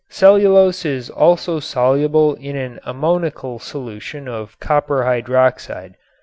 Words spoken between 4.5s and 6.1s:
copper hydroxide.